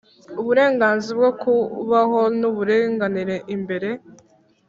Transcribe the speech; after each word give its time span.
uburenganzira 0.39 1.13
bwo 1.19 1.31
kubaho 1.41 2.19
n'uburinganire 2.39 3.35
imbere 3.55 3.89